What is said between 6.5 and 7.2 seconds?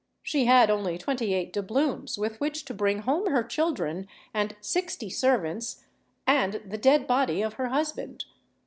the dead